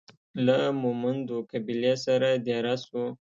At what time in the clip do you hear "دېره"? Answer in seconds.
2.45-2.75